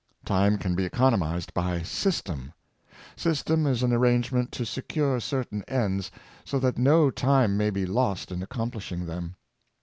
[0.25, 2.53] Time can be economized by system.
[3.15, 6.09] System is an arrangernent to secure certain ends,
[6.43, 9.35] so that no time may be lost in accomplishing them.